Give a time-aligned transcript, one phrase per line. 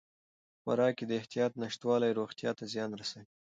[0.55, 3.25] په خوراک کې د احتیاط نشتوالی روغتیا ته زیان رسوي.